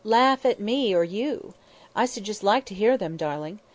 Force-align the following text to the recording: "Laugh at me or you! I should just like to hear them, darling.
"Laugh 0.03 0.47
at 0.47 0.59
me 0.59 0.95
or 0.95 1.03
you! 1.03 1.53
I 1.95 2.07
should 2.07 2.23
just 2.23 2.41
like 2.41 2.65
to 2.65 2.73
hear 2.73 2.97
them, 2.97 3.17
darling. 3.17 3.59